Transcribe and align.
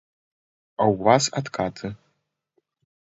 А 0.81 0.87
ў 0.93 1.05
вас 1.09 1.23
адкаты. 1.41 1.87